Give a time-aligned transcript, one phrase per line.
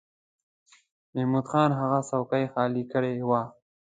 [1.13, 3.41] محمود خان هغه څوکۍ خالی کړې وه.